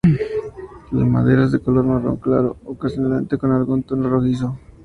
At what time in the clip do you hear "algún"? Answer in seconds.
3.51-3.83